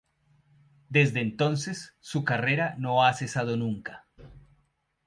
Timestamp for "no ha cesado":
2.79-3.55